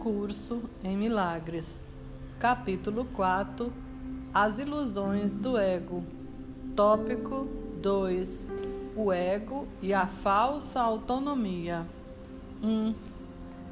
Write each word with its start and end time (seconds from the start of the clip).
curso 0.00 0.62
em 0.82 0.96
milagres. 0.96 1.84
Capítulo 2.38 3.04
4 3.04 3.70
As 4.32 4.58
ilusões 4.58 5.34
do 5.34 5.58
ego. 5.58 6.02
Tópico 6.74 7.46
2 7.82 8.48
O 8.96 9.12
ego 9.12 9.68
e 9.82 9.92
a 9.92 10.06
falsa 10.06 10.80
autonomia. 10.80 11.86
1. 12.62 12.66
Um, 12.66 12.94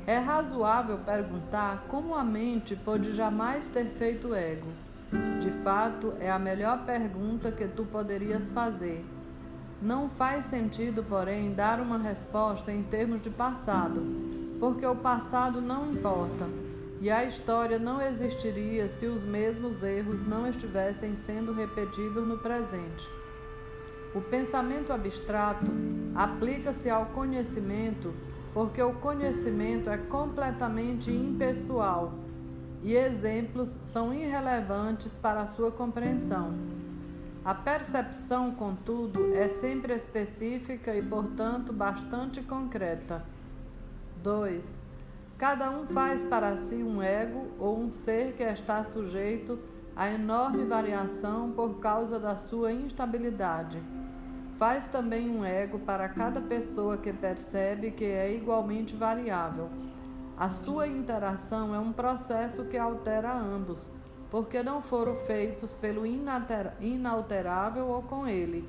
é 0.06 0.18
razoável 0.18 0.98
perguntar 0.98 1.86
como 1.88 2.14
a 2.14 2.22
mente 2.22 2.76
pode 2.76 3.14
jamais 3.14 3.64
ter 3.72 3.86
feito 3.86 4.34
ego. 4.34 4.68
De 5.40 5.50
fato, 5.62 6.12
é 6.20 6.30
a 6.30 6.38
melhor 6.38 6.84
pergunta 6.84 7.50
que 7.50 7.66
tu 7.66 7.84
poderias 7.84 8.50
fazer. 8.50 9.04
Não 9.80 10.10
faz 10.10 10.45
sentido, 10.46 11.02
porém, 11.02 11.54
dar 11.54 11.80
uma 11.80 11.96
resposta 11.96 12.70
em 12.70 12.82
termos 12.82 13.23
de 13.23 13.30
passado 13.30 14.27
porque 14.58 14.84
o 14.86 14.96
passado 14.96 15.60
não 15.60 15.90
importa 15.90 16.46
e 17.00 17.10
a 17.10 17.24
história 17.24 17.78
não 17.78 18.02
existiria 18.02 18.88
se 18.88 19.06
os 19.06 19.24
mesmos 19.24 19.82
erros 19.82 20.26
não 20.26 20.46
estivessem 20.46 21.14
sendo 21.14 21.52
repetidos 21.52 22.26
no 22.26 22.38
presente. 22.38 23.08
O 24.14 24.20
pensamento 24.20 24.92
abstrato 24.92 25.66
aplica-se 26.14 26.90
ao 26.90 27.06
conhecimento 27.06 28.12
porque 28.52 28.82
o 28.82 28.94
conhecimento 28.94 29.88
é 29.90 29.98
completamente 29.98 31.10
impessoal 31.10 32.12
e 32.82 32.95
exemplos 32.95 33.76
são 33.92 34.12
irrelevantes 34.12 35.16
para 35.18 35.42
a 35.42 35.48
sua 35.48 35.70
compreensão. 35.70 36.54
A 37.45 37.54
percepção, 37.54 38.50
contudo, 38.52 39.34
é 39.34 39.48
sempre 39.60 39.95
específica 39.95 40.95
e, 40.95 41.02
portanto, 41.02 41.72
bastante 41.72 42.42
concreta. 42.42 43.24
2. 44.22 44.87
Cada 45.37 45.70
um 45.70 45.87
faz 45.87 46.24
para 46.24 46.56
si 46.56 46.76
um 46.76 47.02
ego 47.02 47.46
ou 47.59 47.79
um 47.79 47.93
ser 47.93 48.32
que 48.32 48.43
está 48.43 48.82
sujeito 48.82 49.59
a 49.95 50.09
enorme 50.09 50.65
variação 50.65 51.51
por 51.52 51.79
causa 51.80 52.18
da 52.18 52.37
sua 52.37 52.73
instabilidade. 52.73 53.82
Faz 54.59 54.87
também 54.88 55.30
um 55.30 55.45
ego 55.45 55.78
para 55.78 56.09
cada 56.09 56.40
pessoa 56.40 56.96
que 56.96 57.12
percebe 57.12 57.93
que 57.93 58.04
é 58.04 58.34
igualmente 58.34 58.96
variável. 58.96 59.68
A 60.37 60.48
sua 60.48 60.87
interação 60.87 61.74
é 61.74 61.78
um 61.78 61.93
processo 61.93 62.65
que 62.65 62.76
altera 62.76 63.32
ambos, 63.32 63.93
porque 64.31 64.62
não 64.62 64.82
foram 64.82 65.15
feitos 65.15 65.75
pelo 65.75 66.04
inalterável 66.81 67.87
ou 67.87 68.03
com 68.03 68.26
ele. 68.26 68.69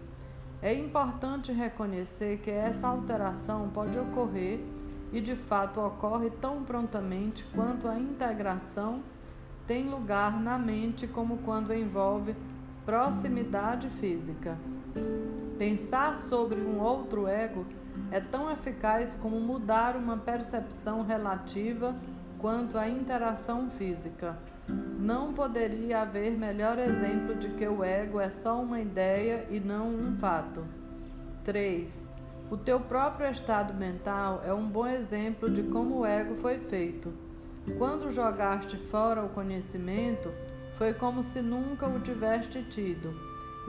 É 0.62 0.74
importante 0.74 1.52
reconhecer 1.52 2.40
que 2.40 2.52
essa 2.52 2.88
alteração 2.88 3.70
pode 3.70 3.98
ocorrer 3.98 4.60
e 5.12 5.20
de 5.20 5.36
fato 5.36 5.80
ocorre 5.80 6.30
tão 6.30 6.64
prontamente 6.64 7.44
quanto 7.56 7.88
a 7.88 7.98
integração 7.98 9.02
tem 9.68 9.88
lugar 9.90 10.40
na 10.40 10.58
mente 10.58 11.08
como 11.08 11.38
quando 11.40 11.74
envolve 11.74 12.36
proximidade 12.86 13.90
física. 13.90 14.58
Pensar 15.58 16.18
sobre 16.30 16.60
um 16.60 16.80
outro 16.80 17.28
ego 17.28 17.66
é 18.12 18.20
tão 18.20 18.52
eficaz 18.52 19.16
como 19.22 19.40
mudar 19.40 19.96
uma 19.96 20.18
percepção 20.18 21.04
relativa 21.04 21.96
quanto 22.40 22.78
a 22.78 22.90
interação 22.90 23.70
física. 23.70 24.38
Não 25.00 25.34
poderia 25.34 26.02
haver 26.02 26.38
melhor 26.38 26.80
exemplo 26.80 27.36
de 27.36 27.50
que 27.50 27.68
o 27.68 27.84
ego 27.84 28.20
é 28.20 28.30
só 28.30 28.60
uma 28.60 28.80
ideia 28.80 29.46
e 29.50 29.60
não 29.60 29.88
um 29.88 30.16
fato. 30.18 30.64
3. 31.44 32.09
O 32.52 32.58
teu 32.58 32.80
próprio 32.80 33.30
estado 33.30 33.76
mental 33.76 34.42
é 34.44 34.52
um 34.52 34.66
bom 34.66 34.88
exemplo 34.88 35.48
de 35.48 35.62
como 35.62 36.00
o 36.00 36.06
ego 36.06 36.34
foi 36.38 36.58
feito. 36.58 37.14
Quando 37.78 38.10
jogaste 38.10 38.76
fora 38.76 39.24
o 39.24 39.30
conhecimento, 39.30 40.32
foi 40.76 40.92
como 40.92 41.22
se 41.22 41.44
nunca 41.44 41.88
o 41.88 42.00
tiveste 42.00 42.64
tido. 42.64 43.14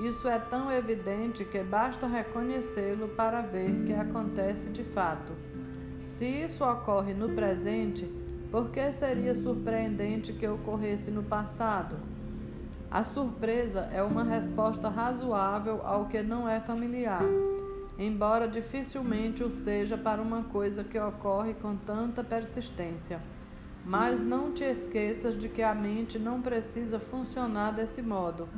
Isso 0.02 0.26
é 0.26 0.38
tão 0.38 0.72
evidente 0.72 1.44
que 1.44 1.62
basta 1.62 2.06
reconhecê-lo 2.06 3.08
para 3.08 3.42
ver 3.42 3.84
que 3.84 3.92
acontece 3.92 4.64
de 4.70 4.82
fato. 4.82 5.34
Se 6.16 6.24
isso 6.24 6.64
ocorre 6.64 7.12
no 7.12 7.28
presente, 7.34 8.10
por 8.50 8.70
que 8.70 8.92
seria 8.92 9.34
surpreendente 9.34 10.32
que 10.32 10.48
ocorresse 10.48 11.10
no 11.10 11.22
passado? 11.22 11.96
A 12.90 13.04
surpresa 13.04 13.90
é 13.92 14.02
uma 14.02 14.24
resposta 14.24 14.88
razoável 14.88 15.82
ao 15.84 16.06
que 16.06 16.22
não 16.22 16.48
é 16.48 16.60
familiar 16.60 17.20
embora 18.00 18.48
dificilmente 18.48 19.44
o 19.44 19.50
seja 19.50 19.98
para 19.98 20.22
uma 20.22 20.44
coisa 20.44 20.82
que 20.82 20.98
ocorre 20.98 21.52
com 21.52 21.76
tanta 21.76 22.24
persistência. 22.24 23.20
Mas 23.84 24.18
não 24.18 24.52
te 24.52 24.64
esqueças 24.64 25.36
de 25.36 25.50
que 25.50 25.62
a 25.62 25.74
mente 25.74 26.18
não 26.18 26.40
precisa 26.40 26.98
funcionar 26.98 27.72
desse 27.72 28.00
modo, 28.00 28.48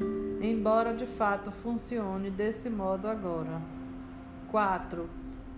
embora 0.41 0.94
de 0.94 1.06
fato 1.06 1.50
funcione 1.50 2.31
desse 2.31 2.70
modo 2.70 3.08
agora. 3.08 3.60
4. 4.52 5.10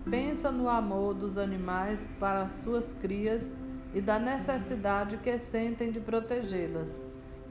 Pensa 0.09 0.51
no 0.51 0.67
amor 0.67 1.13
dos 1.13 1.37
animais 1.37 2.07
para 2.19 2.47
suas 2.47 2.91
crias 2.95 3.51
e 3.93 4.01
da 4.01 4.17
necessidade 4.17 5.17
que 5.17 5.37
sentem 5.37 5.91
de 5.91 5.99
protegê-las. 5.99 6.89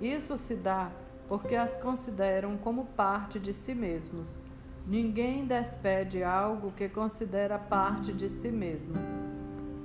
Isso 0.00 0.36
se 0.36 0.56
dá 0.56 0.90
porque 1.28 1.54
as 1.54 1.76
consideram 1.76 2.56
como 2.56 2.86
parte 2.86 3.38
de 3.38 3.52
si 3.52 3.74
mesmos 3.74 4.43
Ninguém 4.86 5.46
despede 5.46 6.22
algo 6.22 6.70
que 6.72 6.90
considera 6.90 7.58
parte 7.58 8.12
de 8.12 8.28
si 8.28 8.48
mesmo. 8.48 8.92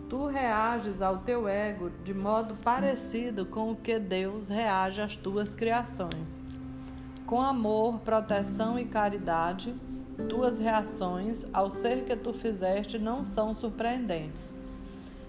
Tu 0.10 0.26
reages 0.26 1.02
ao 1.02 1.20
teu 1.20 1.48
ego 1.48 1.90
de 2.04 2.14
modo 2.14 2.54
parecido 2.56 3.46
com 3.46 3.72
o 3.72 3.76
que 3.78 3.98
Deus 3.98 4.50
reage 4.50 5.00
às 5.00 5.16
tuas 5.16 5.56
criações. 5.56 6.44
Com 7.26 7.42
amor, 7.42 8.00
proteção 8.00 8.78
e 8.78 8.84
caridade, 8.84 9.74
tuas 10.28 10.60
reações 10.60 11.46
ao 11.54 11.72
ser 11.72 12.04
que 12.04 12.18
tu 12.18 12.34
fizeste 12.34 13.00
não 13.00 13.24
são 13.24 13.56
surpreendentes. 13.56 14.58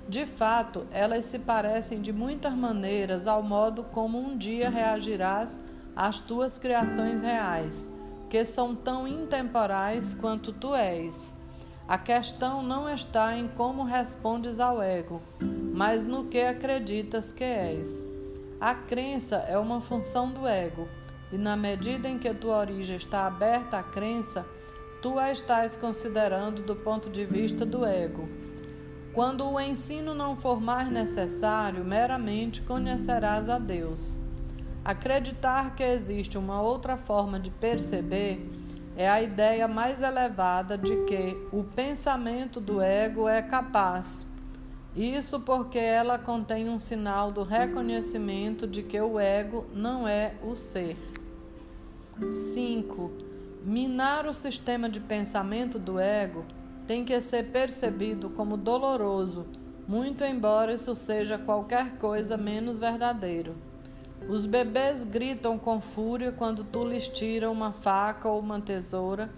De 0.08 0.26
fato, 0.26 0.84
elas 0.90 1.26
se 1.26 1.38
parecem 1.38 2.00
de 2.00 2.12
muitas 2.12 2.54
maneiras 2.54 3.28
ao 3.28 3.40
modo 3.40 3.84
como 3.84 4.18
um 4.18 4.36
dia 4.36 4.68
reagirás 4.68 5.60
às 5.94 6.18
tuas 6.18 6.58
criações 6.58 7.22
reais 7.22 7.88
que 8.30 8.44
são 8.44 8.76
tão 8.76 9.08
intemporais 9.08 10.14
quanto 10.14 10.52
tu 10.52 10.72
és. 10.72 11.34
A 11.88 11.98
questão 11.98 12.62
não 12.62 12.88
está 12.88 13.36
em 13.36 13.48
como 13.48 13.82
respondes 13.82 14.60
ao 14.60 14.80
ego, 14.80 15.20
mas 15.74 16.04
no 16.04 16.26
que 16.26 16.40
acreditas 16.40 17.32
que 17.32 17.42
és. 17.42 18.06
A 18.60 18.72
crença 18.72 19.36
é 19.48 19.58
uma 19.58 19.80
função 19.80 20.30
do 20.30 20.46
ego, 20.46 20.86
e 21.32 21.36
na 21.36 21.56
medida 21.56 22.08
em 22.08 22.18
que 22.18 22.32
tua 22.32 22.58
origem 22.58 22.96
está 22.96 23.26
aberta 23.26 23.78
à 23.78 23.82
crença, 23.82 24.46
tu 25.02 25.18
a 25.18 25.32
estás 25.32 25.76
considerando 25.76 26.62
do 26.62 26.76
ponto 26.76 27.10
de 27.10 27.24
vista 27.24 27.66
do 27.66 27.84
ego. 27.84 28.28
Quando 29.12 29.44
o 29.44 29.58
ensino 29.58 30.14
não 30.14 30.36
for 30.36 30.60
mais 30.60 30.88
necessário, 30.88 31.84
meramente 31.84 32.62
conhecerás 32.62 33.48
a 33.48 33.58
Deus. 33.58 34.16
Acreditar 34.84 35.74
que 35.74 35.82
existe 35.82 36.38
uma 36.38 36.62
outra 36.62 36.96
forma 36.96 37.38
de 37.38 37.50
perceber 37.50 38.40
é 38.96 39.08
a 39.08 39.22
ideia 39.22 39.68
mais 39.68 40.00
elevada 40.00 40.76
de 40.76 41.04
que 41.04 41.36
o 41.52 41.62
pensamento 41.62 42.60
do 42.60 42.80
ego 42.80 43.28
é 43.28 43.42
capaz. 43.42 44.26
Isso 44.96 45.40
porque 45.40 45.78
ela 45.78 46.18
contém 46.18 46.68
um 46.68 46.78
sinal 46.78 47.30
do 47.30 47.42
reconhecimento 47.42 48.66
de 48.66 48.82
que 48.82 49.00
o 49.00 49.20
ego 49.20 49.66
não 49.72 50.08
é 50.08 50.34
o 50.42 50.56
ser. 50.56 50.96
5. 52.52 53.10
Minar 53.64 54.26
o 54.26 54.32
sistema 54.32 54.88
de 54.88 54.98
pensamento 54.98 55.78
do 55.78 55.98
ego 55.98 56.44
tem 56.86 57.04
que 57.04 57.20
ser 57.20 57.50
percebido 57.50 58.30
como 58.30 58.56
doloroso, 58.56 59.46
muito 59.86 60.24
embora 60.24 60.72
isso 60.72 60.94
seja 60.94 61.38
qualquer 61.38 61.96
coisa 61.98 62.36
menos 62.36 62.78
verdadeiro. 62.78 63.54
Os 64.28 64.46
bebês 64.46 65.02
gritam 65.02 65.58
com 65.58 65.80
fúria 65.80 66.30
quando 66.30 66.62
tu 66.62 66.84
lhes 66.84 67.08
tira 67.08 67.50
uma 67.50 67.72
faca 67.72 68.28
ou 68.28 68.38
uma 68.38 68.60
tesoura, 68.60 69.30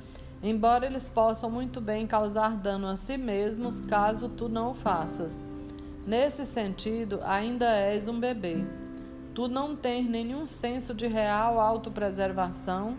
embora 0.43 0.85
eles 0.85 1.09
possam 1.09 1.51
muito 1.51 1.81
bem 1.81 2.07
causar 2.07 2.57
dano 2.57 2.87
a 2.87 2.97
si 2.97 3.17
mesmos 3.17 3.81
caso 3.81 4.29
tu 4.29 4.49
não 4.49 4.73
o 4.73 4.75
faças. 4.75 5.43
Nesse 6.07 6.45
sentido, 6.45 7.21
ainda 7.25 7.71
és 7.71 8.09
um 8.09 8.19
bebê. 8.19 8.65
Tu 9.35 9.49
não 9.49 9.75
tens 9.75 10.07
nenhum 10.07 10.47
senso 10.47 10.93
de 10.93 11.07
real 11.07 11.59
autopreservação 11.59 12.97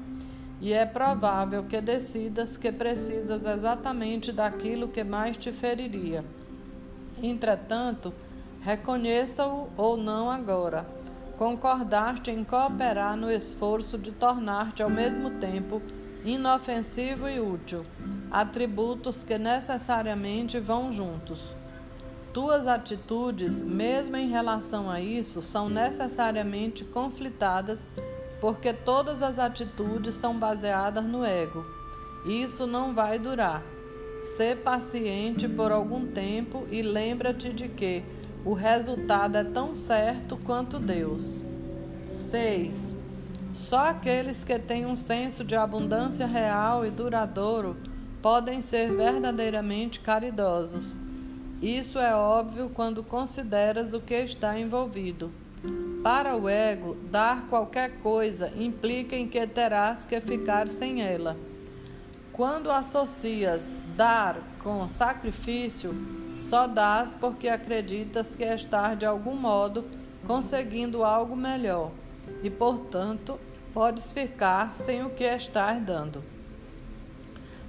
e 0.59 0.73
é 0.73 0.85
provável 0.85 1.63
que 1.65 1.79
decidas 1.79 2.57
que 2.57 2.71
precisas 2.71 3.45
exatamente 3.45 4.31
daquilo 4.31 4.87
que 4.87 5.03
mais 5.03 5.37
te 5.37 5.51
feriria. 5.51 6.23
Entretanto, 7.21 8.13
reconheça-o 8.61 9.67
ou 9.77 9.95
não 9.95 10.31
agora 10.31 11.02
concordaste 11.37 12.31
em 12.31 12.43
cooperar 12.43 13.17
no 13.17 13.31
esforço 13.31 13.97
de 13.97 14.11
tornar-te 14.11 14.83
ao 14.83 14.89
mesmo 14.89 15.31
tempo 15.31 15.81
inofensivo 16.25 17.27
e 17.27 17.39
útil, 17.39 17.85
atributos 18.31 19.23
que 19.23 19.37
necessariamente 19.37 20.59
vão 20.59 20.91
juntos. 20.91 21.53
Tuas 22.33 22.65
atitudes, 22.65 23.61
mesmo 23.61 24.15
em 24.15 24.27
relação 24.27 24.89
a 24.89 24.99
isso, 24.99 25.41
são 25.41 25.69
necessariamente 25.69 26.83
conflitadas, 26.83 27.89
porque 28.41 28.73
todas 28.73 29.21
as 29.21 29.37
atitudes 29.37 30.15
são 30.15 30.37
baseadas 30.37 31.03
no 31.03 31.23
ego. 31.23 31.63
Isso 32.25 32.65
não 32.65 32.93
vai 32.93 33.19
durar. 33.19 33.61
Sê 34.35 34.55
paciente 34.55 35.47
por 35.47 35.71
algum 35.71 36.07
tempo 36.07 36.65
e 36.71 36.81
lembra-te 36.81 37.51
de 37.51 37.67
que 37.67 38.03
o 38.45 38.53
resultado 38.53 39.37
é 39.37 39.43
tão 39.43 39.73
certo 39.73 40.37
quanto 40.37 40.79
Deus. 40.79 41.43
6. 42.09 42.95
Só 43.53 43.89
aqueles 43.89 44.43
que 44.43 44.59
têm 44.59 44.85
um 44.85 44.95
senso 44.95 45.43
de 45.43 45.55
abundância 45.55 46.25
real 46.25 46.85
e 46.85 46.89
duradouro 46.89 47.77
podem 48.21 48.61
ser 48.61 48.93
verdadeiramente 48.93 49.99
caridosos. 49.99 50.97
Isso 51.61 51.97
é 51.97 52.13
óbvio 52.13 52.69
quando 52.73 53.03
consideras 53.03 53.93
o 53.93 54.01
que 54.01 54.15
está 54.15 54.59
envolvido. 54.59 55.31
Para 56.03 56.35
o 56.35 56.49
ego, 56.49 56.97
dar 57.09 57.47
qualquer 57.47 57.91
coisa 57.99 58.51
implica 58.57 59.15
em 59.15 59.27
que 59.27 59.47
terás 59.47 60.03
que 60.03 60.19
ficar 60.19 60.67
sem 60.67 61.01
ela. 61.01 61.37
Quando 62.33 62.69
associas 62.69 63.65
dar 63.95 64.37
com 64.61 64.89
sacrifício, 64.89 65.95
só 66.43 66.67
dás 66.67 67.15
porque 67.19 67.47
acreditas 67.47 68.35
que 68.35 68.43
estás 68.43 68.97
de 68.97 69.05
algum 69.05 69.35
modo 69.35 69.85
conseguindo 70.27 71.03
algo 71.03 71.35
melhor 71.35 71.91
e, 72.43 72.49
portanto, 72.49 73.39
podes 73.73 74.11
ficar 74.11 74.73
sem 74.73 75.03
o 75.03 75.09
que 75.09 75.23
estás 75.23 75.81
dando. 75.81 76.23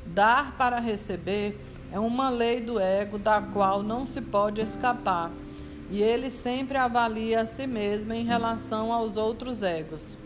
Dar 0.05 0.56
para 0.56 0.81
receber 0.81 1.59
é 1.91 1.99
uma 1.99 2.29
lei 2.29 2.61
do 2.61 2.79
ego 2.79 3.19
da 3.19 3.41
qual 3.41 3.82
não 3.82 4.05
se 4.05 4.21
pode 4.21 4.61
escapar, 4.61 5.31
e 5.91 6.03
ele 6.03 6.31
sempre 6.31 6.77
avalia 6.77 7.43
a 7.43 7.47
si 7.47 7.67
mesmo 7.67 8.12
em 8.12 8.25
relação 8.25 8.93
aos 8.93 9.17
outros 9.17 9.62
egos. 9.62 10.19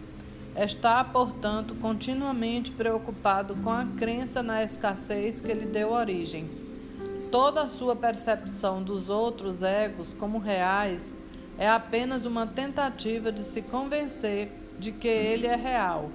Está, 0.57 1.05
portanto, 1.05 1.75
continuamente 1.75 2.73
preocupado 2.73 3.55
com 3.57 3.71
a 3.71 3.85
crença 3.97 4.43
na 4.43 4.65
escassez 4.65 5.41
que 5.41 5.53
lhe 5.53 5.67
deu 5.67 5.93
origem. 5.93 6.68
Toda 7.31 7.63
a 7.63 7.69
sua 7.69 7.95
percepção 7.95 8.83
dos 8.83 9.11
outros 9.11 9.63
egos 9.63 10.15
como 10.15 10.39
reais 10.39 11.15
é 11.59 11.69
apenas 11.69 12.25
uma 12.25 12.47
tentativa 12.47 13.31
de 13.31 13.43
se 13.43 13.61
convencer 13.61 14.51
de 14.79 14.93
que 14.93 15.09
ele 15.09 15.47
é 15.47 15.55
real. 15.55 16.09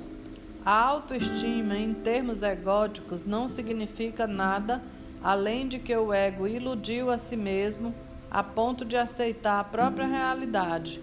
A 0.66 0.72
autoestima, 0.72 1.78
em 1.78 1.94
termos 1.94 2.42
egóticos, 2.42 3.24
não 3.24 3.48
significa 3.48 4.26
nada 4.26 4.82
além 5.22 5.68
de 5.68 5.78
que 5.78 5.96
o 5.96 6.12
ego 6.12 6.48
iludiu 6.48 7.12
a 7.12 7.18
si 7.20 7.36
mesmo 7.36 7.94
a 8.32 8.42
ponto 8.42 8.84
de 8.84 8.98
aceitar 8.98 9.60
a 9.60 9.64
própria 9.64 10.08
realidade 10.08 11.00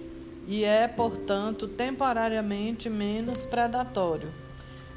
e 0.49 0.65
é, 0.65 0.89
portanto, 0.89 1.69
temporariamente 1.69 2.91
menos 2.91 3.47
predatório. 3.47 4.33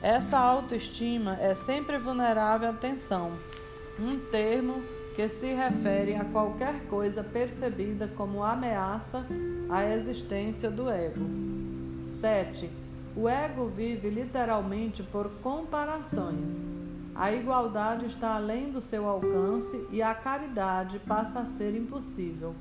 Essa 0.01 0.39
autoestima 0.39 1.37
é 1.39 1.53
sempre 1.53 1.99
vulnerável 1.99 2.71
à 2.71 2.73
tensão, 2.73 3.33
um 3.99 4.17
termo 4.17 4.81
que 5.15 5.29
se 5.29 5.53
refere 5.53 6.15
a 6.15 6.25
qualquer 6.25 6.87
coisa 6.87 7.23
percebida 7.23 8.07
como 8.17 8.43
ameaça 8.43 9.25
à 9.69 9.85
existência 9.85 10.71
do 10.71 10.89
ego. 10.89 11.25
7. 12.19 12.69
O 13.15 13.29
ego 13.29 13.67
vive 13.67 14.09
literalmente 14.09 15.03
por 15.03 15.29
comparações. 15.43 16.65
A 17.13 17.31
igualdade 17.31 18.07
está 18.07 18.35
além 18.35 18.71
do 18.71 18.81
seu 18.81 19.07
alcance 19.07 19.85
e 19.91 20.01
a 20.01 20.15
caridade 20.15 20.97
passa 20.99 21.41
a 21.41 21.45
ser 21.45 21.75
impossível. 21.75 22.55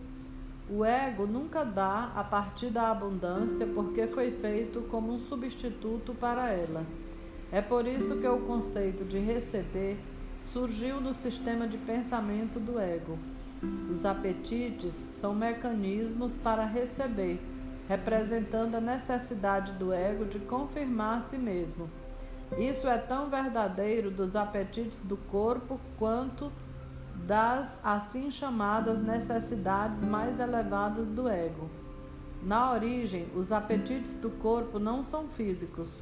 O 0.68 0.84
ego 0.84 1.26
nunca 1.26 1.64
dá 1.64 2.12
a 2.14 2.22
partir 2.22 2.66
da 2.66 2.90
abundância 2.90 3.66
porque 3.66 4.06
foi 4.06 4.30
feito 4.30 4.82
como 4.90 5.14
um 5.14 5.20
substituto 5.20 6.14
para 6.14 6.50
ela. 6.50 6.84
É 7.50 7.62
por 7.62 7.86
isso 7.86 8.16
que 8.16 8.26
o 8.26 8.40
conceito 8.40 9.04
de 9.04 9.18
receber 9.18 9.98
surgiu 10.52 11.00
no 11.00 11.14
sistema 11.14 11.66
de 11.66 11.78
pensamento 11.78 12.60
do 12.60 12.78
ego. 12.78 13.18
Os 13.90 14.04
apetites 14.04 14.94
são 15.18 15.34
mecanismos 15.34 16.32
para 16.38 16.66
receber, 16.66 17.40
representando 17.88 18.74
a 18.74 18.80
necessidade 18.80 19.72
do 19.72 19.92
ego 19.92 20.26
de 20.26 20.38
confirmar 20.40 21.18
a 21.18 21.22
si 21.22 21.38
mesmo. 21.38 21.88
Isso 22.58 22.86
é 22.86 22.98
tão 22.98 23.30
verdadeiro 23.30 24.10
dos 24.10 24.36
apetites 24.36 25.00
do 25.00 25.16
corpo 25.16 25.80
quanto 25.98 26.52
das 27.26 27.68
assim 27.82 28.30
chamadas 28.30 29.02
necessidades 29.02 30.04
mais 30.04 30.38
elevadas 30.38 31.06
do 31.08 31.28
ego. 31.28 31.70
Na 32.42 32.72
origem, 32.72 33.26
os 33.34 33.50
apetites 33.52 34.16
do 34.16 34.28
corpo 34.28 34.78
não 34.78 35.02
são 35.02 35.28
físicos. 35.28 35.98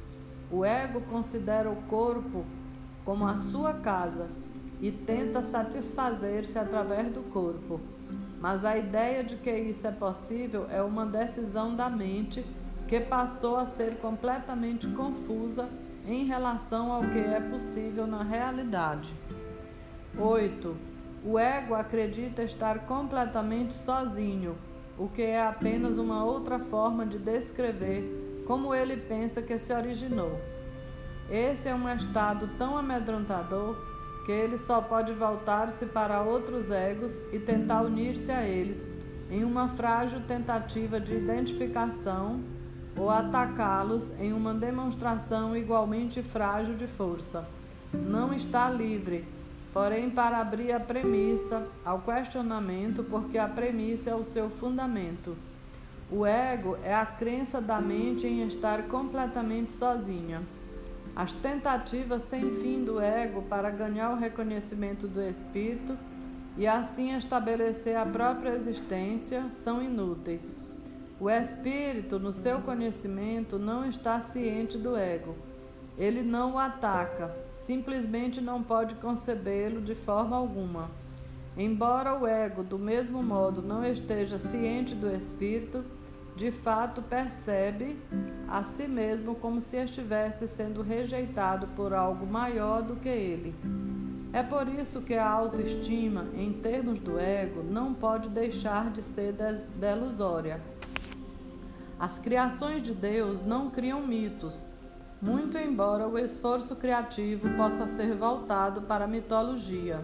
O 0.51 0.65
ego 0.65 0.99
considera 1.01 1.69
o 1.69 1.75
corpo 1.83 2.43
como 3.05 3.25
a 3.25 3.37
sua 3.51 3.73
casa 3.75 4.40
e 4.81 4.91
tenta 4.91 5.43
satisfazer-se 5.43 6.57
através 6.57 7.07
do 7.13 7.21
corpo. 7.31 7.79
Mas 8.39 8.65
a 8.65 8.75
ideia 8.75 9.23
de 9.23 9.35
que 9.35 9.51
isso 9.51 9.85
é 9.85 9.91
possível 9.91 10.65
é 10.71 10.81
uma 10.81 11.05
decisão 11.05 11.75
da 11.75 11.89
mente 11.89 12.43
que 12.87 12.99
passou 12.99 13.55
a 13.55 13.67
ser 13.67 13.97
completamente 13.97 14.87
confusa 14.87 15.69
em 16.07 16.25
relação 16.25 16.91
ao 16.91 17.01
que 17.01 17.19
é 17.19 17.39
possível 17.39 18.07
na 18.07 18.23
realidade. 18.23 19.13
8. 20.17 20.75
O 21.23 21.37
ego 21.37 21.75
acredita 21.75 22.41
estar 22.41 22.79
completamente 22.87 23.75
sozinho, 23.75 24.57
o 24.97 25.07
que 25.07 25.21
é 25.21 25.45
apenas 25.45 25.99
uma 25.99 26.25
outra 26.25 26.57
forma 26.57 27.05
de 27.05 27.19
descrever 27.19 28.43
como 28.47 28.73
ele 28.73 28.97
pensa 28.97 29.41
que 29.41 29.57
se 29.59 29.71
originou. 29.71 30.39
Esse 31.29 31.69
é 31.69 31.75
um 31.75 31.87
estado 31.93 32.49
tão 32.57 32.75
amedrontador 32.75 33.77
que 34.25 34.31
ele 34.31 34.57
só 34.57 34.81
pode 34.81 35.13
voltar-se 35.13 35.85
para 35.85 36.21
outros 36.21 36.69
egos 36.69 37.11
e 37.31 37.39
tentar 37.39 37.81
unir-se 37.81 38.31
a 38.31 38.43
eles 38.43 38.87
em 39.29 39.43
uma 39.43 39.69
frágil 39.69 40.19
tentativa 40.27 40.99
de 40.99 41.13
identificação 41.13 42.41
ou 42.97 43.09
atacá-los 43.09 44.03
em 44.19 44.33
uma 44.33 44.53
demonstração 44.53 45.55
igualmente 45.55 46.21
frágil 46.21 46.75
de 46.75 46.87
força. 46.87 47.47
Não 47.93 48.33
está 48.33 48.69
livre 48.69 49.25
porém 49.73 50.09
para 50.09 50.37
abrir 50.39 50.71
a 50.73 50.79
premissa 50.79 51.65
ao 51.85 51.99
questionamento, 51.99 53.03
porque 53.03 53.37
a 53.37 53.47
premissa 53.47 54.09
é 54.09 54.15
o 54.15 54.23
seu 54.23 54.49
fundamento. 54.49 55.35
O 56.11 56.25
ego 56.25 56.77
é 56.83 56.93
a 56.93 57.05
crença 57.05 57.61
da 57.61 57.79
mente 57.79 58.27
em 58.27 58.45
estar 58.45 58.83
completamente 58.83 59.71
sozinha. 59.77 60.41
As 61.15 61.33
tentativas 61.33 62.23
sem 62.29 62.41
fim 62.61 62.83
do 62.83 62.99
ego 62.99 63.41
para 63.43 63.69
ganhar 63.69 64.11
o 64.11 64.17
reconhecimento 64.17 65.07
do 65.07 65.21
espírito 65.21 65.97
e 66.57 66.65
assim 66.65 67.15
estabelecer 67.15 67.97
a 67.97 68.05
própria 68.05 68.55
existência 68.55 69.45
são 69.63 69.81
inúteis. 69.81 70.55
O 71.19 71.29
espírito, 71.29 72.17
no 72.17 72.33
seu 72.33 72.61
conhecimento, 72.61 73.59
não 73.59 73.87
está 73.87 74.21
ciente 74.33 74.77
do 74.77 74.95
ego. 74.97 75.35
Ele 75.97 76.23
não 76.23 76.53
o 76.53 76.57
ataca, 76.57 77.35
simplesmente 77.61 78.41
não 78.41 78.63
pode 78.63 78.95
concebê-lo 78.95 79.81
de 79.81 79.93
forma 79.93 80.35
alguma. 80.35 80.89
Embora 81.55 82.17
o 82.17 82.25
ego, 82.25 82.63
do 82.63 82.79
mesmo 82.79 83.21
modo, 83.21 83.61
não 83.61 83.85
esteja 83.85 84.39
ciente 84.39 84.95
do 84.95 85.13
espírito, 85.13 85.83
de 86.35 86.51
fato 86.51 87.01
percebe 87.01 87.99
a 88.47 88.63
si 88.63 88.87
mesmo 88.87 89.35
como 89.35 89.61
se 89.61 89.77
estivesse 89.77 90.47
sendo 90.47 90.81
rejeitado 90.81 91.67
por 91.75 91.93
algo 91.93 92.25
maior 92.25 92.81
do 92.81 92.95
que 92.95 93.09
ele. 93.09 93.55
É 94.33 94.41
por 94.41 94.67
isso 94.67 95.01
que 95.01 95.13
a 95.13 95.29
autoestima, 95.29 96.25
em 96.33 96.53
termos 96.53 96.99
do 96.99 97.19
ego, 97.19 97.63
não 97.63 97.93
pode 97.93 98.29
deixar 98.29 98.89
de 98.89 99.01
ser 99.01 99.35
delusória. 99.75 100.61
As 101.99 102.17
criações 102.17 102.81
de 102.81 102.93
Deus 102.93 103.45
não 103.45 103.69
criam 103.69 104.01
mitos, 104.01 104.65
muito 105.21 105.57
embora 105.57 106.07
o 106.07 106.17
esforço 106.17 106.75
criativo 106.75 107.47
possa 107.55 107.85
ser 107.87 108.15
voltado 108.15 108.81
para 108.81 109.03
a 109.03 109.07
mitologia. 109.07 110.03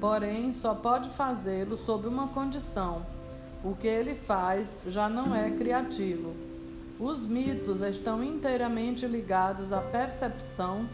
Porém, 0.00 0.52
só 0.54 0.74
pode 0.74 1.10
fazê-lo 1.10 1.76
sob 1.76 2.08
uma 2.08 2.28
condição: 2.28 3.06
o 3.64 3.74
que 3.74 3.86
ele 3.86 4.14
faz 4.14 4.66
já 4.86 5.08
não 5.08 5.34
é 5.34 5.50
criativo. 5.50 6.34
Os 6.98 7.24
mitos 7.26 7.80
estão 7.80 8.22
inteiramente 8.22 9.06
ligados 9.06 9.72
à 9.72 9.80
percepção 9.80 10.86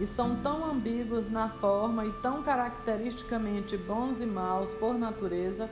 e 0.00 0.06
são 0.06 0.36
tão 0.36 0.64
ambíguos 0.64 1.30
na 1.30 1.48
forma 1.48 2.06
e 2.06 2.12
tão 2.22 2.42
caracteristicamente 2.42 3.76
bons 3.76 4.20
e 4.20 4.26
maus 4.26 4.72
por 4.74 4.98
natureza 4.98 5.68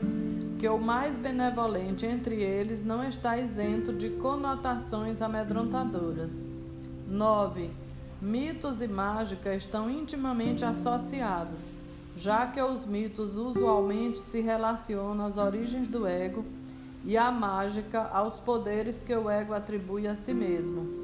que 0.59 0.69
o 0.69 0.79
mais 0.79 1.17
benevolente 1.17 2.05
entre 2.05 2.43
eles 2.43 2.85
não 2.85 3.03
está 3.03 3.39
isento 3.39 3.93
de 3.93 4.11
conotações 4.11 5.23
amedrontadoras. 5.23 6.31
9. 7.09 7.71
Mitos 8.21 8.83
e 8.83 8.87
mágica 8.87 9.55
estão 9.55 9.91
intimamente 9.91 10.65
associados. 10.65 11.59
Já 12.17 12.47
que 12.47 12.61
os 12.61 12.85
mitos 12.85 13.37
usualmente 13.37 14.19
se 14.19 14.41
relacionam 14.41 15.27
às 15.27 15.37
origens 15.37 15.89
do 15.89 16.07
ego 16.07 16.45
e 17.05 17.17
à 17.17 17.31
mágica 17.31 18.09
aos 18.13 18.41
poderes 18.41 19.03
que 19.03 19.15
o 19.15 19.31
ego 19.31 19.55
atribui 19.55 20.07
a 20.07 20.17
si 20.17 20.35
mesmo. 20.35 21.01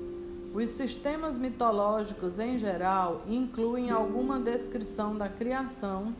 Os 0.54 0.70
sistemas 0.70 1.36
mitológicos, 1.36 2.38
em 2.38 2.58
geral, 2.58 3.22
incluem 3.28 3.90
alguma 3.90 4.38
descrição 4.38 5.16
da 5.16 5.28
criação 5.28 6.14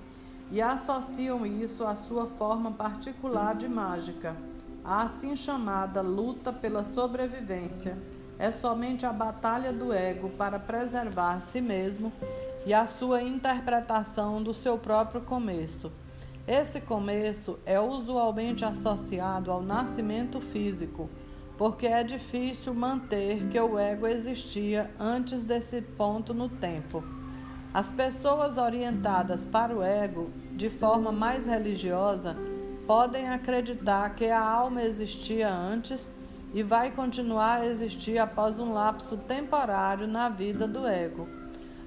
e 0.51 0.61
associam 0.61 1.45
isso 1.47 1.85
à 1.85 1.97
sua 1.97 2.27
forma 2.27 2.71
particular 2.71 3.55
de 3.55 3.69
mágica. 3.69 4.37
A 4.85 5.03
assim 5.03 5.35
chamada 5.35 6.01
luta 6.01 6.53
pela 6.53 6.85
sobrevivência 6.85 7.99
é 8.39 8.53
somente 8.53 9.05
a 9.05 9.13
batalha 9.13 9.73
do 9.73 9.93
ego 9.93 10.29
para 10.31 10.59
preservar 10.59 11.41
si 11.41 11.61
mesmo 11.61 12.13
e 12.67 12.75
a 12.75 12.85
sua 12.85 13.23
interpretação 13.23 14.43
do 14.43 14.53
seu 14.53 14.77
próprio 14.77 15.21
começo. 15.21 15.93
Esse 16.49 16.81
começo 16.81 17.61
é 17.65 17.81
usualmente 17.81 18.65
associado 18.65 19.53
ao 19.53 19.63
nascimento 19.63 20.41
físico, 20.41 21.09
porque 21.57 21.87
é 21.87 22.03
difícil 22.03 22.75
manter 22.75 23.47
que 23.49 23.59
o 23.59 23.79
ego 23.79 24.07
existia 24.07 24.91
antes 24.99 25.45
desse 25.45 25.81
ponto 25.81 26.35
no 26.35 26.49
tempo. 26.49 27.05
As 27.73 27.93
pessoas 27.93 28.59
orientadas 28.59 29.47
para 29.47 29.75
o 29.75 29.83
ego 29.83 30.31
de 30.53 30.69
forma 30.69 31.13
mais 31.13 31.47
religiosa 31.47 32.35
podem 32.85 33.29
acreditar 33.29 34.15
que 34.17 34.27
a 34.27 34.41
alma 34.41 34.83
existia 34.83 35.53
antes 35.53 36.11
e 36.53 36.65
vai 36.65 36.91
continuar 36.91 37.61
a 37.61 37.67
existir 37.67 38.19
após 38.19 38.59
um 38.59 38.73
lapso 38.73 39.17
temporário 39.17 40.09
na 40.09 40.29
vida 40.29 40.67
do 40.67 40.87
ego. 40.87 41.36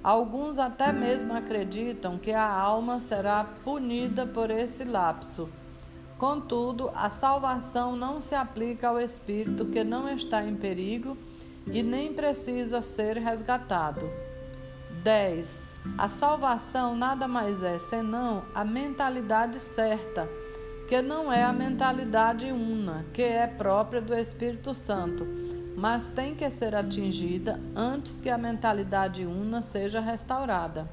Alguns 0.02 0.58
até 0.58 0.92
mesmo 0.92 1.34
acreditam 1.34 2.16
que 2.16 2.32
a 2.32 2.50
alma 2.50 3.00
será 3.00 3.44
punida 3.64 4.26
por 4.26 4.50
esse 4.50 4.82
lapso. 4.82 5.48
Contudo, 6.16 6.90
a 6.94 7.10
salvação 7.10 7.96
não 7.96 8.20
se 8.20 8.34
aplica 8.34 8.88
ao 8.88 9.00
espírito 9.00 9.66
que 9.66 9.84
não 9.84 10.08
está 10.08 10.42
em 10.44 10.56
perigo 10.56 11.16
e 11.66 11.82
nem 11.82 12.12
precisa 12.14 12.80
ser 12.80 13.18
resgatado. 13.18 14.10
10. 15.02 15.62
A 15.96 16.08
salvação 16.08 16.94
nada 16.94 17.26
mais 17.26 17.62
é 17.62 17.78
senão 17.78 18.42
a 18.54 18.64
mentalidade 18.64 19.60
certa, 19.60 20.28
que 20.88 21.00
não 21.00 21.32
é 21.32 21.42
a 21.42 21.52
mentalidade 21.52 22.50
una, 22.52 23.06
que 23.12 23.22
é 23.22 23.46
própria 23.46 24.00
do 24.00 24.14
Espírito 24.14 24.74
Santo, 24.74 25.26
mas 25.80 26.08
tem 26.08 26.34
que 26.34 26.50
ser 26.50 26.74
atingida 26.74 27.58
antes 27.74 28.20
que 28.20 28.28
a 28.28 28.36
mentalidade 28.36 29.24
una 29.24 29.62
seja 29.62 29.98
restaurada. 29.98 30.86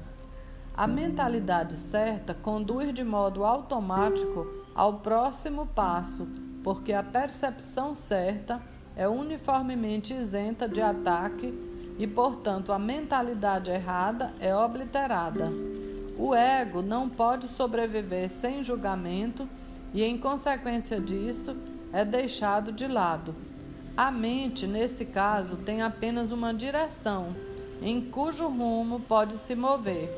A 0.74 0.86
mentalidade 0.86 1.76
certa 1.76 2.32
conduz 2.32 2.94
de 2.94 3.04
modo 3.04 3.44
automático 3.44 4.46
ao 4.74 4.94
próximo 5.00 5.66
passo, 5.66 6.26
porque 6.64 6.94
a 6.94 7.02
percepção 7.02 7.94
certa 7.94 8.62
é 8.96 9.06
uniformemente 9.06 10.14
isenta 10.14 10.66
de 10.66 10.80
ataque 10.80 11.52
e, 11.98 12.06
portanto, 12.06 12.72
a 12.72 12.78
mentalidade 12.78 13.70
errada 13.70 14.32
é 14.40 14.56
obliterada. 14.56 15.52
O 16.16 16.34
ego 16.34 16.80
não 16.80 17.10
pode 17.10 17.46
sobreviver 17.48 18.30
sem 18.30 18.62
julgamento 18.62 19.46
e, 19.92 20.02
em 20.02 20.16
consequência 20.16 20.98
disso, 20.98 21.54
é 21.92 22.06
deixado 22.06 22.72
de 22.72 22.88
lado. 22.88 23.34
A 23.98 24.12
mente, 24.12 24.64
nesse 24.64 25.04
caso, 25.04 25.56
tem 25.56 25.82
apenas 25.82 26.30
uma 26.30 26.54
direção, 26.54 27.34
em 27.82 28.00
cujo 28.00 28.46
rumo 28.46 29.00
pode 29.00 29.36
se 29.36 29.56
mover. 29.56 30.08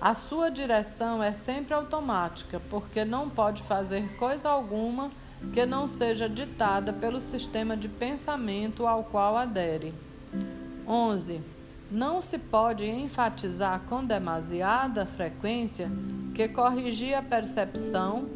A 0.00 0.14
sua 0.14 0.48
direção 0.48 1.20
é 1.20 1.32
sempre 1.32 1.74
automática, 1.74 2.62
porque 2.70 3.04
não 3.04 3.28
pode 3.28 3.64
fazer 3.64 4.16
coisa 4.16 4.48
alguma 4.48 5.10
que 5.52 5.66
não 5.66 5.88
seja 5.88 6.28
ditada 6.28 6.92
pelo 6.92 7.20
sistema 7.20 7.76
de 7.76 7.88
pensamento 7.88 8.86
ao 8.86 9.02
qual 9.02 9.36
adere. 9.36 9.92
11. 10.86 11.42
Não 11.90 12.22
se 12.22 12.38
pode 12.38 12.88
enfatizar 12.88 13.80
com 13.88 14.04
demasiada 14.04 15.04
frequência 15.04 15.90
que 16.32 16.46
corrigir 16.46 17.14
a 17.14 17.22
percepção 17.22 18.28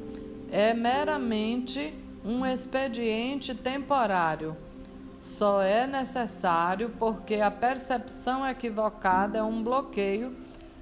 é 0.51 0.75
meramente 0.75 1.95
um 2.25 2.45
expediente 2.45 3.55
temporário. 3.55 4.57
Só 5.21 5.61
é 5.61 5.87
necessário 5.87 6.91
porque 6.99 7.37
a 7.37 7.51
percepção 7.51 8.47
equivocada 8.47 9.39
é 9.39 9.43
um 9.43 9.63
bloqueio 9.63 10.35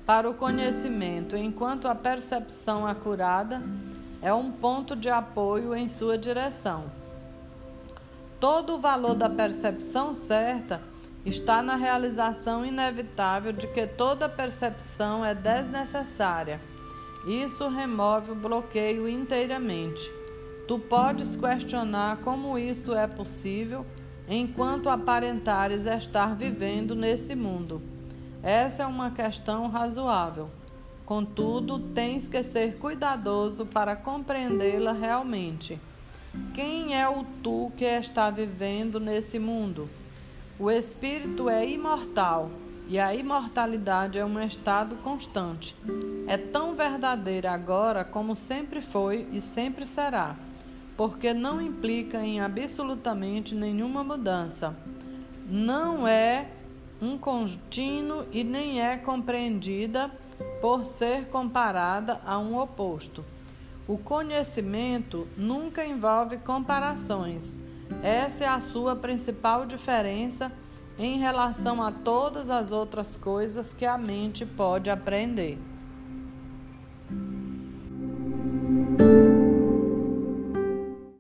para 0.07 0.31
o 0.31 0.35
conhecimento, 0.35 1.37
enquanto 1.37 1.87
a 1.87 1.95
percepção 1.95 2.87
acurada 2.87 3.61
é 4.23 4.33
um 4.33 4.51
ponto 4.51 4.97
de 4.97 5.09
apoio 5.09 5.75
em 5.75 5.89
sua 5.89 6.17
direção. 6.17 6.85
Todo 8.41 8.75
o 8.75 8.79
valor 8.79 9.15
da 9.15 9.29
percepção 9.29 10.15
certa 10.15 10.81
está 11.27 11.61
na 11.61 11.75
realização 11.75 12.65
inevitável 12.65 13.53
de 13.53 13.67
que 13.67 13.87
toda 13.87 14.29
percepção 14.29 15.25
é 15.25 15.35
desnecessária. 15.35 16.61
Isso 17.27 17.69
remove 17.69 18.31
o 18.31 18.37
bloqueio 18.37 19.09
inteiramente. 19.09 20.11
Tu 20.67 20.79
podes 20.79 21.37
questionar 21.37 22.19
como 22.19 22.59
isso 22.59 22.95
é 22.95 23.07
possível 23.07 23.85
enquanto 24.29 24.91
aparentares 24.91 25.87
estar 25.87 26.37
vivendo 26.37 26.95
nesse 26.95 27.35
mundo. 27.35 27.81
Essa 28.43 28.83
é 28.83 28.87
uma 28.87 29.11
questão 29.11 29.69
razoável. 29.69 30.51
Contudo, 31.05 31.79
tens 31.79 32.29
que 32.29 32.43
ser 32.43 32.77
cuidadoso 32.77 33.65
para 33.65 33.97
compreendê-la 33.97 34.93
realmente. 34.93 35.81
Quem 36.53 36.95
é 36.95 37.09
o 37.09 37.25
tu 37.43 37.73
que 37.77 37.85
está 37.85 38.29
vivendo 38.31 39.01
nesse 39.01 39.39
mundo? 39.39 39.89
O 40.59 40.71
espírito 40.71 41.49
é 41.49 41.67
imortal 41.67 42.51
e 42.87 42.99
a 42.99 43.15
imortalidade 43.15 44.19
é 44.19 44.25
um 44.25 44.41
estado 44.43 44.97
constante. 44.97 45.75
É 46.27 46.37
tão 46.37 46.75
verdadeira 46.75 47.53
agora 47.53 48.05
como 48.05 48.37
sempre 48.37 48.83
foi 48.83 49.27
e 49.33 49.41
sempre 49.41 49.87
será, 49.87 50.37
porque 50.99 51.33
não 51.33 51.63
implica 51.63 52.19
em 52.19 52.41
absolutamente 52.41 53.55
nenhuma 53.55 54.05
mudança. 54.05 54.77
Não 55.49 56.07
é 56.07 56.51
um 57.01 57.17
contínuo 57.17 58.27
e 58.31 58.45
nem 58.45 58.83
é 58.83 58.99
compreendida 58.99 60.11
por 60.61 60.85
ser 60.85 61.29
comparada 61.29 62.21
a 62.27 62.39
um 62.39 62.59
oposto. 62.59 63.25
O 63.87 63.97
conhecimento 63.97 65.27
nunca 65.39 65.87
envolve 65.87 66.37
comparações 66.37 67.59
essa 68.03 68.45
é 68.45 68.47
a 68.47 68.61
sua 68.61 68.95
principal 68.95 69.67
diferença 69.67 70.53
em 70.99 71.19
relação 71.19 71.83
a 71.83 71.91
todas 71.91 72.51
as 72.51 72.71
outras 72.71 73.17
coisas 73.17 73.73
que 73.73 73.87
a 73.87 73.97
mente 73.97 74.45
pode 74.45 74.91
aprender. 74.91 75.59